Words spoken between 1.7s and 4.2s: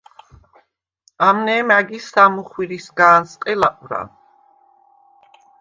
ა̈გის სამ მუხვირისგ’ა̄ნსყე ლაყვრა.